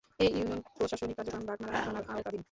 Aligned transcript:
এ 0.19 0.25
ইউনিয়নের 0.29 0.61
প্রশাসনিক 0.77 1.15
কার্যক্রম 1.17 1.43
বাগমারা 1.47 1.79
থানার 1.85 2.05
আওতাধীন। 2.09 2.39